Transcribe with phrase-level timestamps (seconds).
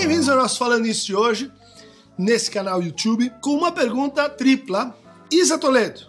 [0.00, 1.52] Bem-vindos ao nosso Falando Isso de hoje,
[2.16, 4.96] nesse canal YouTube, com uma pergunta tripla.
[5.30, 6.00] Isa Toledo,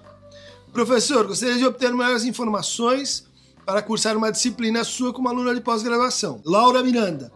[0.72, 3.28] professor, gostaria de obter maiores informações
[3.66, 6.42] para cursar uma disciplina sua como aluna de pós-graduação.
[6.46, 7.34] Laura Miranda,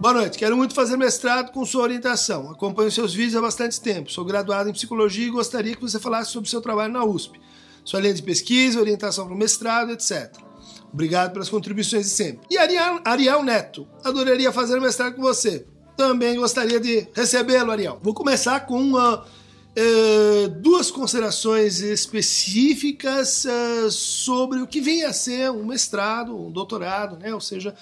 [0.00, 2.50] Boa noite, quero muito fazer mestrado com sua orientação.
[2.50, 4.10] Acompanho seus vídeos há bastante tempo.
[4.10, 7.38] Sou graduado em psicologia e gostaria que você falasse sobre seu trabalho na USP.
[7.84, 10.34] Sua linha de pesquisa, orientação para o mestrado, etc.
[10.90, 12.46] Obrigado pelas contribuições de sempre.
[12.50, 15.66] E Ariel, Ariel Neto, adoraria fazer mestrado com você.
[15.96, 17.98] Também gostaria de recebê-lo, Ariel.
[18.02, 19.24] Vou começar com uma,
[19.76, 27.16] uh, duas considerações específicas uh, sobre o que vem a ser um mestrado, um doutorado,
[27.18, 27.34] né?
[27.34, 27.74] ou seja,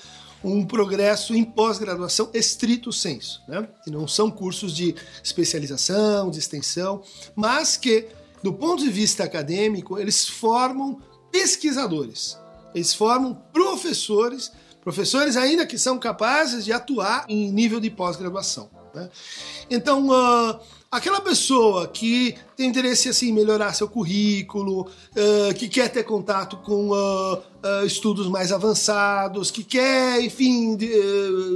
[0.43, 3.69] um progresso em pós-graduação estrito senso, né?
[3.85, 7.03] que não são cursos de especialização, de extensão,
[7.37, 8.09] mas que,
[8.43, 11.01] do ponto de vista acadêmico, eles formam
[11.31, 12.39] pesquisadores,
[12.75, 14.51] eles formam professores,
[14.83, 18.71] professores ainda que são capazes de atuar em nível de pós-graduação.
[18.95, 19.09] Né?
[19.71, 20.61] Então, uh,
[20.91, 26.57] aquela pessoa que tem interesse assim, em melhorar seu currículo, uh, que quer ter contato
[26.59, 30.91] com uh, estudos mais avançados, que quer, enfim, de,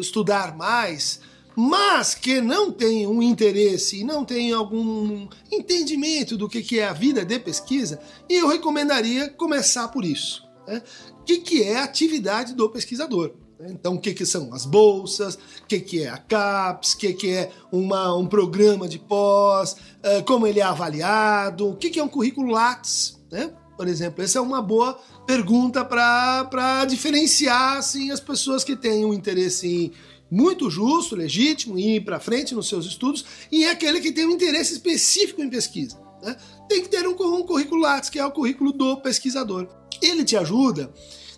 [0.00, 1.20] estudar mais,
[1.56, 6.92] mas que não tem um interesse e não tem algum entendimento do que é a
[6.92, 10.43] vida de pesquisa, eu recomendaria começar por isso.
[10.66, 10.82] Né?
[11.20, 13.32] O que, que é a atividade do pesquisador?
[13.60, 17.12] Então, o que, que são as bolsas, o que, que é a CAPES, o que,
[17.12, 22.00] que é uma, um programa de pós, uh, como ele é avaliado, o que, que
[22.00, 23.52] é um currículo Lattes, né?
[23.76, 24.22] por exemplo.
[24.22, 29.92] Essa é uma boa pergunta para diferenciar assim, as pessoas que têm um interesse em
[30.30, 34.32] muito justo, legítimo, em ir para frente nos seus estudos, e aquele que tem um
[34.32, 35.96] interesse específico em pesquisa.
[36.22, 36.36] Né?
[36.68, 39.68] Tem que ter um, um currículo Lattes, que é o currículo do pesquisador.
[40.02, 40.92] Ele te ajuda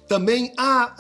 [0.07, 0.95] também a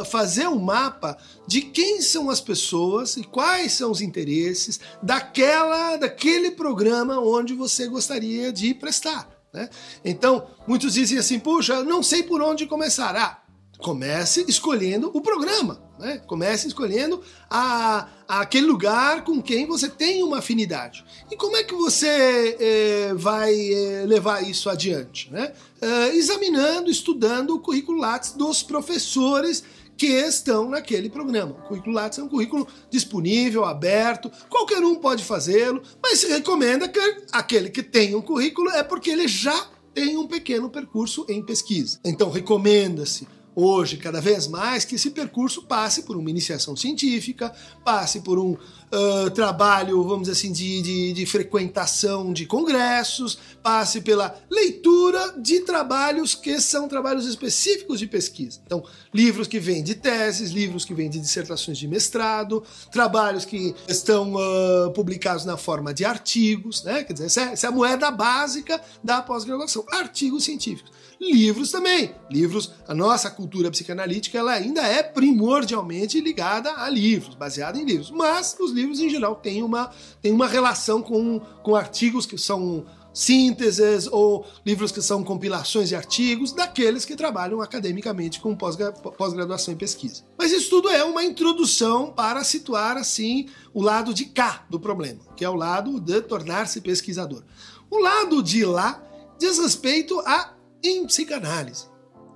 [0.00, 5.96] uh, fazer um mapa de quem são as pessoas e quais são os interesses daquela,
[5.96, 9.28] daquele programa onde você gostaria de prestar.
[9.52, 9.68] Né?
[10.04, 13.14] Então, muitos dizem assim: puxa, não sei por onde começar.
[13.16, 13.42] Ah,
[13.78, 15.80] comece escolhendo o programa.
[15.98, 16.20] Né?
[16.26, 21.04] Comece escolhendo a, a, aquele lugar com quem você tem uma afinidade.
[21.30, 25.30] E como é que você eh, vai eh, levar isso adiante?
[25.32, 25.52] Né?
[25.80, 29.64] Eh, examinando, estudando o currículo Lattes dos professores
[29.96, 31.52] que estão naquele programa.
[31.52, 36.88] O currículo Lattes é um currículo disponível, aberto, qualquer um pode fazê-lo, mas se recomenda
[36.88, 37.00] que
[37.32, 41.98] aquele que tem um currículo é porque ele já tem um pequeno percurso em pesquisa.
[42.04, 43.26] Então recomenda-se
[43.60, 47.52] hoje, cada vez mais, que esse percurso passe por uma iniciação científica,
[47.84, 54.00] passe por um uh, trabalho, vamos dizer assim, de, de, de, frequentação de congressos, passe
[54.00, 58.60] pela leitura de trabalhos que são trabalhos específicos de pesquisa.
[58.64, 63.74] Então, livros que vêm de teses, livros que vêm de dissertações de mestrado, trabalhos que
[63.88, 67.02] estão uh, publicados na forma de artigos, né?
[67.02, 72.14] Quer dizer, essa é, essa é a moeda básica da pós-graduação, artigos científicos livros também.
[72.30, 78.10] Livros, a nossa cultura psicanalítica ela ainda é primordialmente ligada a livros, baseada em livros.
[78.10, 82.86] Mas os livros em geral têm uma, têm uma relação com, com artigos que são
[83.12, 89.76] sínteses ou livros que são compilações de artigos daqueles que trabalham academicamente com pós-graduação em
[89.76, 90.22] pesquisa.
[90.38, 95.20] Mas isso tudo é uma introdução para situar assim o lado de cá do problema,
[95.36, 97.42] que é o lado de tornar-se pesquisador.
[97.90, 99.02] O lado de lá
[99.38, 101.86] diz respeito a em psicanálise.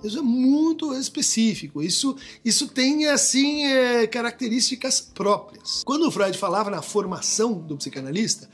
[0.03, 1.81] Isso é muito específico.
[1.81, 5.81] Isso, isso tem assim é, características próprias.
[5.85, 8.49] Quando o Freud falava na formação do psicanalista,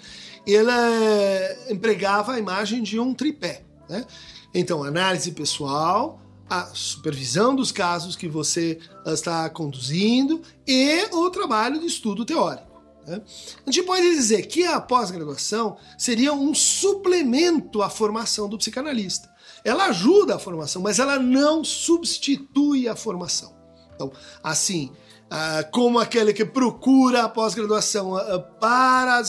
[0.46, 3.64] ele é, empregava a imagem de um tripé.
[3.90, 4.06] Né?
[4.54, 11.86] Então, análise pessoal, a supervisão dos casos que você está conduzindo e o trabalho de
[11.86, 12.82] estudo teórico.
[13.06, 13.22] Né?
[13.66, 19.30] A gente pode dizer que a pós-graduação seria um suplemento à formação do psicanalista.
[19.64, 23.54] Ela ajuda a formação, mas ela não substitui a formação.
[23.96, 24.12] Então,
[24.44, 24.92] assim,
[25.30, 29.26] Uh, como aquele que procura a pós-graduação uh, para uh,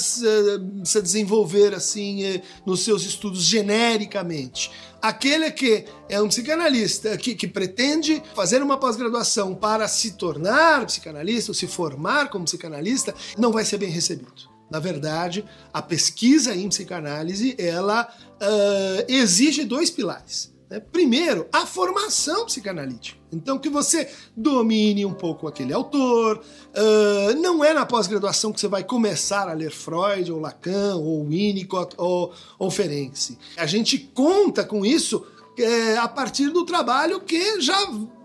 [0.83, 4.71] se desenvolver assim eh, nos seus estudos genericamente.
[5.03, 11.51] Aquele que é um psicanalista que, que pretende fazer uma pós-graduação para se tornar psicanalista
[11.51, 14.50] ou se formar como psicanalista não vai ser bem recebido.
[14.71, 18.09] Na verdade, a pesquisa em psicanálise ela
[18.41, 20.53] uh, exige dois pilares.
[20.71, 20.79] Né?
[20.79, 23.19] Primeiro, a formação psicanalítica.
[23.33, 26.39] Então, que você domine um pouco aquele autor.
[26.39, 31.27] Uh, não é na pós-graduação que você vai começar a ler Freud, ou Lacan, ou
[31.27, 33.37] Winnicott, ou, ou Ferenczi.
[33.57, 35.27] A gente conta com isso
[35.59, 37.77] é, a partir do trabalho que já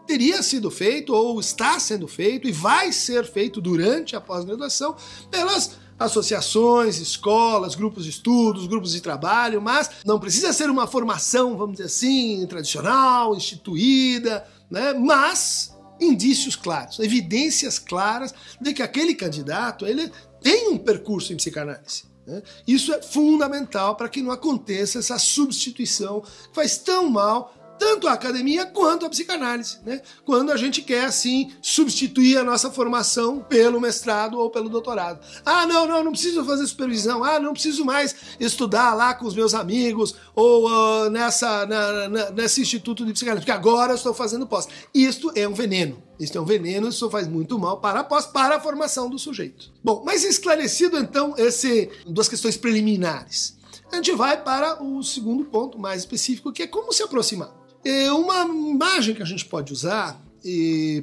[0.06, 4.96] teria sido feito ou está sendo feito e vai ser feito durante a pós-graduação
[5.32, 11.58] pelas associações, escolas, grupos de estudos, grupos de trabalho, mas não precisa ser uma formação,
[11.58, 14.94] vamos dizer assim, tradicional, instituída, né?
[14.94, 20.12] Mas indícios claros, evidências claras de que aquele candidato ele
[20.42, 22.04] tem um percurso em psicanálise.
[22.28, 22.42] Né?
[22.68, 28.14] Isso é fundamental para que não aconteça essa substituição que faz tão mal tanto a
[28.14, 30.02] academia quanto a psicanálise, né?
[30.24, 35.20] Quando a gente quer assim substituir a nossa formação pelo mestrado ou pelo doutorado.
[35.46, 37.24] Ah, não, não, não preciso fazer supervisão.
[37.24, 42.32] Ah, não preciso mais estudar lá com os meus amigos ou uh, nessa na, na,
[42.32, 44.68] nesse instituto de psicanálise, porque agora eu estou fazendo pós.
[44.94, 46.04] Isto é um veneno.
[46.20, 49.20] Isto é um veneno, isso faz muito mal para a pós, para a formação do
[49.20, 49.72] sujeito.
[49.84, 53.58] Bom, mas esclarecido então esse duas questões preliminares.
[53.92, 57.65] A gente vai para o segundo ponto mais específico, que é como se aproximar.
[57.86, 60.20] É uma imagem que a gente pode usar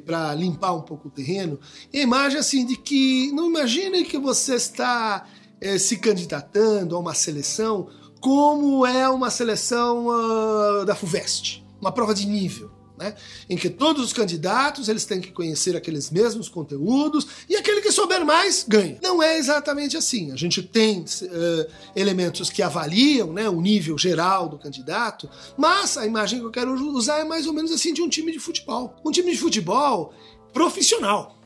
[0.05, 1.59] para limpar um pouco o terreno
[1.93, 5.27] é a imagem assim de que não imagine que você está
[5.61, 7.89] é, se candidatando a uma seleção
[8.21, 12.71] como é uma seleção uh, da FUVEST, uma prova de nível
[13.03, 13.15] né?
[13.49, 17.91] em que todos os candidatos eles têm que conhecer aqueles mesmos conteúdos e aquele que
[17.91, 18.99] souber mais ganha.
[19.03, 20.31] Não é exatamente assim.
[20.31, 26.07] A gente tem uh, elementos que avaliam né, o nível geral do candidato, mas a
[26.07, 28.95] imagem que eu quero usar é mais ou menos assim de um time de futebol.
[29.05, 30.15] Um time de futebol
[30.53, 31.37] profissional.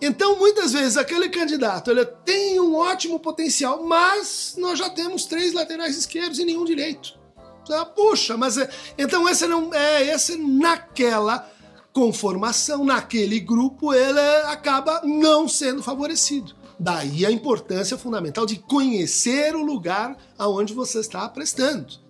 [0.00, 5.52] Então, muitas vezes, aquele candidato ele tem um ótimo potencial, mas nós já temos três
[5.52, 7.21] laterais esquerdos e nenhum direito.
[7.70, 8.68] Ah, puxa, mas é,
[8.98, 11.48] então esse não é esse naquela
[11.92, 16.54] conformação, naquele grupo, ele acaba não sendo favorecido.
[16.78, 22.01] Daí a importância fundamental de conhecer o lugar aonde você está prestando.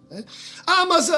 [0.67, 1.12] Ah, mas uh,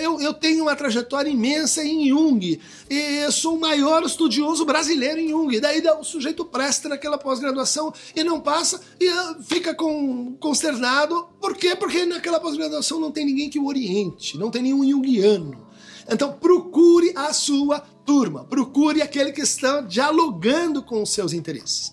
[0.00, 5.28] eu, eu tenho uma trajetória imensa em Jung, e sou o maior estudioso brasileiro em
[5.28, 5.60] Jung.
[5.60, 11.28] Daí o sujeito presta naquela pós-graduação e não passa e uh, fica com, consternado.
[11.40, 11.74] Por quê?
[11.76, 15.66] Porque naquela pós-graduação não tem ninguém que o oriente, não tem nenhum Jungiano.
[16.08, 21.92] Então procure a sua turma, procure aquele que está dialogando com os seus interesses.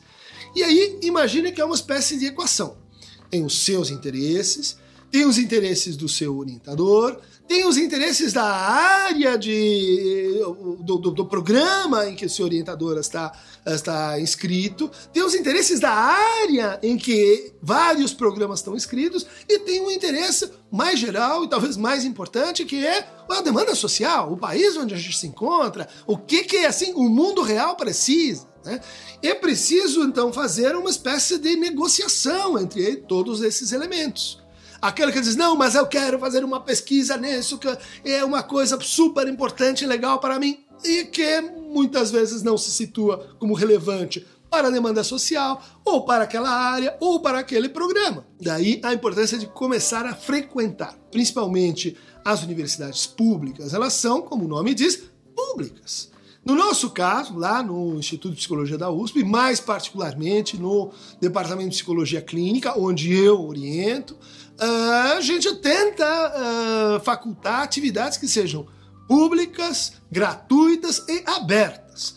[0.55, 2.77] E aí imagine que é uma espécie de equação.
[3.29, 4.77] Tem os seus interesses,
[5.11, 10.41] tem os interesses do seu orientador, tem os interesses da área de,
[10.81, 13.31] do, do, do, programa em que o seu orientador está,
[13.65, 19.79] está inscrito, tem os interesses da área em que vários programas estão inscritos, e tem
[19.79, 24.75] um interesse mais geral e talvez mais importante, que é a demanda social, o país
[24.75, 28.45] onde a gente se encontra, o que, que assim, o mundo real precisa.
[28.65, 28.81] Né?
[29.23, 34.45] É preciso, então, fazer uma espécie de negociação entre todos esses elementos.
[34.81, 37.67] Aquele que diz, não, mas eu quero fazer uma pesquisa nisso, que
[38.03, 42.71] é uma coisa super importante e legal para mim, e que muitas vezes não se
[42.71, 48.25] situa como relevante para a demanda social, ou para aquela área, ou para aquele programa.
[48.39, 53.73] Daí a importância de começar a frequentar, principalmente as universidades públicas.
[53.73, 55.03] Elas são, como o nome diz,
[55.35, 56.11] públicas.
[56.47, 61.75] No nosso caso, lá no Instituto de Psicologia da USP, mais particularmente no Departamento de
[61.75, 64.17] Psicologia Clínica, onde eu oriento,
[64.57, 68.65] ah, a gente tenta uh, facultar atividades que sejam
[69.09, 72.15] públicas, gratuitas e abertas.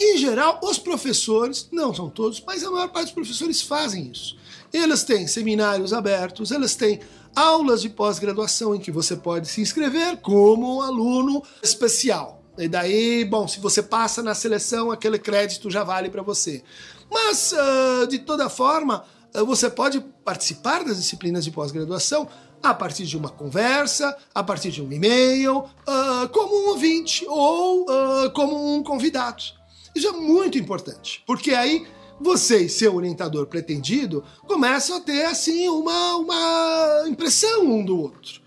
[0.00, 4.38] Em geral, os professores, não são todos, mas a maior parte dos professores fazem isso.
[4.72, 7.00] Eles têm seminários abertos, eles têm
[7.34, 12.45] aulas de pós-graduação em que você pode se inscrever como aluno especial.
[12.58, 16.62] E daí, bom, se você passa na seleção, aquele crédito já vale para você.
[17.10, 22.26] Mas, uh, de toda forma, ah, você pode participar das disciplinas de pós-graduação
[22.62, 27.82] a partir de uma conversa, a partir de um e-mail, uh, como um ouvinte ou
[27.82, 29.42] uh, como um convidado.
[29.94, 31.86] Isso é muito importante, porque aí
[32.18, 38.45] você e seu orientador pretendido começam a ter assim uma, uma impressão um do outro.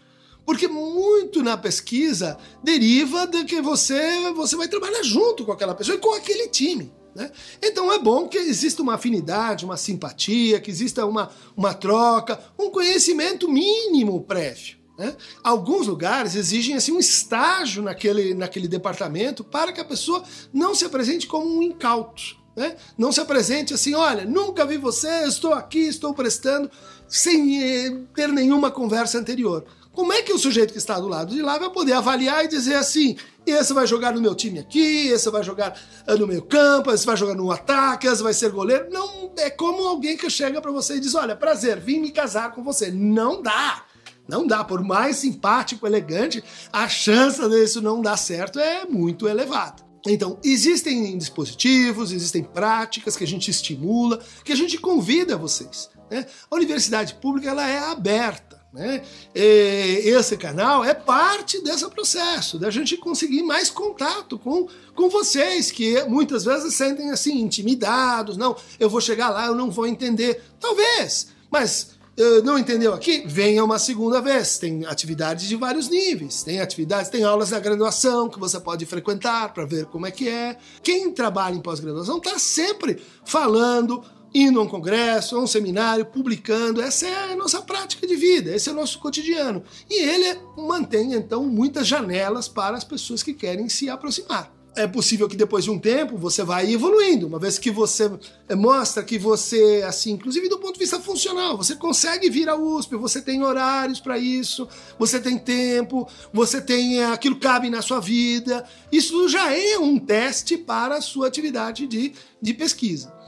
[0.49, 5.95] Porque muito na pesquisa deriva de que você, você vai trabalhar junto com aquela pessoa
[5.95, 6.91] e com aquele time.
[7.13, 7.29] Né?
[7.61, 12.71] Então é bom que exista uma afinidade, uma simpatia, que exista uma, uma troca, um
[12.71, 14.77] conhecimento mínimo prévio.
[14.97, 15.15] Né?
[15.43, 20.83] Alguns lugares exigem assim, um estágio naquele, naquele departamento para que a pessoa não se
[20.83, 22.39] apresente como um incauto.
[22.55, 22.75] Né?
[22.97, 26.71] Não se apresente assim, olha, nunca vi você, estou aqui, estou prestando,
[27.07, 29.63] sem eh, ter nenhuma conversa anterior.
[29.99, 32.47] Como é que o sujeito que está do lado de lá vai poder avaliar e
[32.47, 35.77] dizer assim: esse vai jogar no meu time aqui, esse vai jogar
[36.07, 38.87] eh, no meio campo, esse vai jogar no ataque, esse vai ser goleiro?
[38.89, 42.53] Não é como alguém que chega para você e diz: olha, prazer, vim me casar
[42.53, 42.89] com você.
[42.89, 43.83] Não dá.
[44.25, 46.41] Não dá, por mais simpático, elegante,
[46.71, 49.83] a chance disso não dar certo é muito elevada.
[50.07, 55.89] Então, existem dispositivos, existem práticas que a gente estimula, que a gente convida vocês.
[56.09, 56.25] Né?
[56.49, 58.58] A universidade pública ela é aberta.
[58.71, 59.01] Né?
[59.33, 66.03] Esse canal é parte desse processo, da gente conseguir mais contato com, com vocês, que
[66.03, 68.37] muitas vezes sentem assim, intimidados.
[68.37, 70.41] Não, eu vou chegar lá, eu não vou entender.
[70.59, 73.23] Talvez, mas Uh, não entendeu aqui?
[73.25, 74.57] Venha uma segunda vez.
[74.57, 76.43] Tem atividades de vários níveis.
[76.43, 80.27] Tem atividades, tem aulas da graduação que você pode frequentar para ver como é que
[80.27, 80.57] é.
[80.83, 86.81] Quem trabalha em pós-graduação está sempre falando, indo a um congresso, a um seminário, publicando.
[86.81, 89.63] Essa é a nossa prática de vida, esse é o nosso cotidiano.
[89.89, 94.59] E ele mantém, então, muitas janelas para as pessoas que querem se aproximar.
[94.75, 98.09] É possível que depois de um tempo você vai evoluindo, uma vez que você
[98.47, 102.55] eh, mostra que você, assim, inclusive do ponto de vista funcional, você consegue vir à
[102.55, 107.81] USP, você tem horários para isso, você tem tempo, você tem eh, aquilo cabe na
[107.81, 108.63] sua vida.
[108.91, 113.18] Isso já é um teste para a sua atividade de, de pesquisa.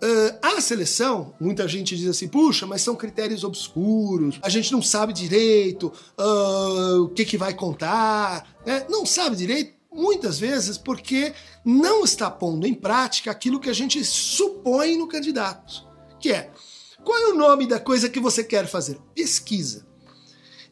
[0.00, 4.80] Uh, a seleção, muita gente diz assim, puxa, mas são critérios obscuros, a gente não
[4.80, 8.86] sabe direito uh, o que, que vai contar, né?
[8.88, 11.32] não sabe direito, muitas vezes porque
[11.64, 15.84] não está pondo em prática aquilo que a gente supõe no candidato,
[16.20, 16.52] que é
[17.04, 18.98] qual é o nome da coisa que você quer fazer?
[19.14, 19.86] Pesquisa.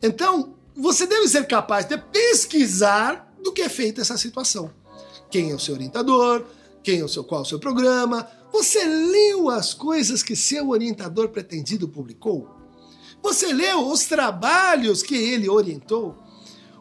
[0.02, 4.71] Então, você deve ser capaz de pesquisar do que é feita essa situação.
[5.30, 6.45] Quem é o seu orientador?
[6.83, 8.28] Quem é o seu qual é o seu programa?
[8.56, 12.48] Você leu as coisas que seu orientador pretendido publicou?
[13.22, 16.16] Você leu os trabalhos que ele orientou?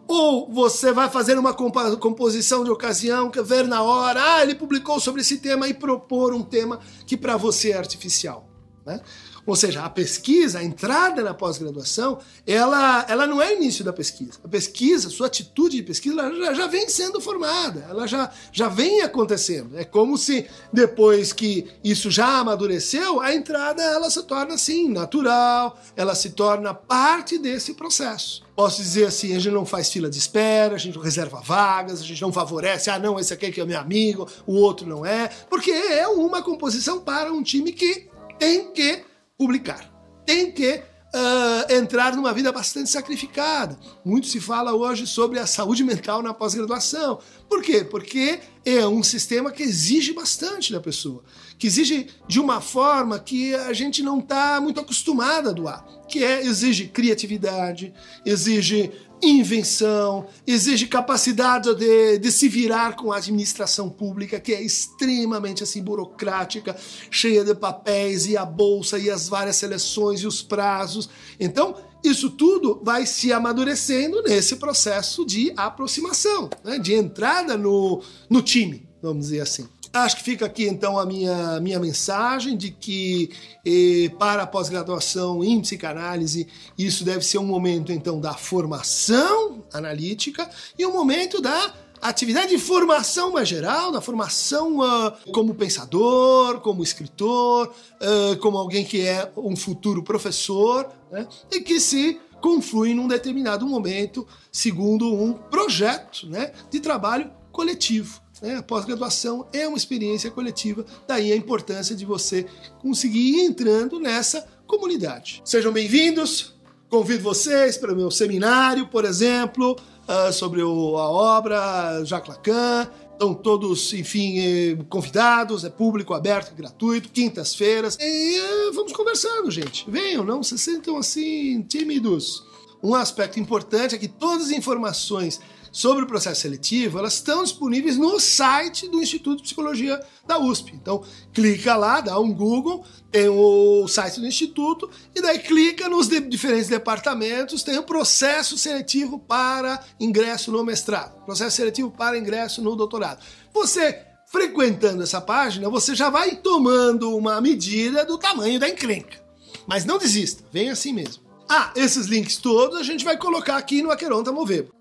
[0.07, 5.19] Ou você vai fazer uma composição de ocasião, ver na hora, ah, ele publicou sobre
[5.19, 8.47] esse tema e propor um tema que para você é artificial.
[8.85, 9.01] Né?
[9.45, 13.93] Ou seja, a pesquisa, a entrada na pós-graduação, ela, ela não é o início da
[13.93, 14.39] pesquisa.
[14.43, 18.67] A pesquisa, sua atitude de pesquisa, ela já, já vem sendo formada, ela já, já
[18.67, 19.77] vem acontecendo.
[19.77, 25.79] É como se depois que isso já amadureceu, a entrada ela se torna assim, natural,
[25.95, 28.43] ela se torna parte desse processo.
[28.55, 31.99] Posso dizer assim, a gente não faz fila de espera, a gente não reserva vagas,
[32.01, 34.87] a gente não favorece, ah não, esse aqui é que é meu amigo, o outro
[34.87, 39.03] não é, porque é uma composição para um time que tem que
[39.37, 39.91] publicar.
[40.25, 40.81] Tem que
[41.15, 43.77] uh, entrar numa vida bastante sacrificada.
[44.03, 47.19] Muito se fala hoje sobre a saúde mental na pós-graduação.
[47.47, 47.83] Por quê?
[47.83, 51.23] Porque é um sistema que exige bastante da pessoa,
[51.57, 56.23] que exige de uma forma que a gente não está muito acostumada a doar, que
[56.23, 57.93] é exige criatividade,
[58.25, 65.63] exige invenção, exige capacidade de, de, se virar com a administração pública, que é extremamente
[65.63, 66.75] assim burocrática,
[67.09, 71.09] cheia de papéis e a bolsa e as várias seleções e os prazos.
[71.39, 78.41] Então, isso tudo vai se amadurecendo nesse processo de aproximação, né, de entrada no, no
[78.41, 79.67] time, vamos dizer assim.
[79.95, 83.29] Acho que fica aqui então a minha, minha mensagem de que
[83.65, 90.49] eh, para a pós-graduação em psicanálise isso deve ser um momento então da formação analítica
[90.77, 96.83] e um momento da atividade de formação mais geral, da formação uh, como pensador, como
[96.83, 103.07] escritor, uh, como alguém que é um futuro professor, né, e que se conflui num
[103.07, 108.24] determinado momento segundo um projeto né, de trabalho coletivo.
[108.45, 108.57] Né?
[108.57, 112.45] A pós-graduação é uma experiência coletiva, daí a importância de você
[112.79, 115.41] conseguir ir entrando nessa comunidade.
[115.43, 116.53] Sejam bem-vindos,
[116.87, 119.75] convido vocês para o meu seminário, por exemplo,
[120.07, 122.87] uh, sobre a obra Jacques Lacan.
[123.13, 127.97] Estão todos, enfim, eh, convidados, é público aberto, gratuito, quintas-feiras.
[127.97, 129.89] E uh, vamos conversando, gente.
[129.89, 132.43] Venham, não se sintam assim tímidos.
[132.83, 135.39] Um aspecto importante é que todas as informações
[135.75, 140.73] sobre o processo seletivo, elas estão disponíveis no site do Instituto de Psicologia da USP.
[140.73, 141.03] Então,
[141.33, 146.21] clica lá, dá um Google, tem o site do Instituto, e daí clica nos de
[146.21, 152.73] diferentes departamentos, tem o processo seletivo para ingresso no mestrado, processo seletivo para ingresso no
[152.73, 153.21] doutorado.
[153.53, 159.21] Você frequentando essa página, você já vai tomando uma medida do tamanho da encrenca.
[159.67, 161.25] Mas não desista, vem assim mesmo.
[161.49, 164.74] Ah, esses links todos a gente vai colocar aqui no Aqueronta Movebo.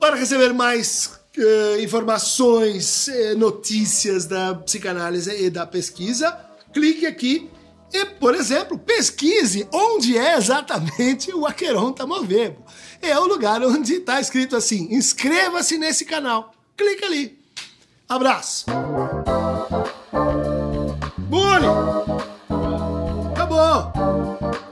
[0.00, 6.38] Para receber mais uh, informações, uh, notícias da psicanálise e da pesquisa,
[6.72, 7.50] clique aqui
[7.92, 12.64] e, por exemplo, pesquise onde é exatamente o Aqueronta Movebo.
[13.00, 16.52] É o lugar onde está escrito assim: inscreva-se nesse canal.
[16.76, 17.38] Clica ali.
[18.08, 18.66] Abraço.
[21.28, 21.66] Bully!
[23.32, 24.67] Acabou!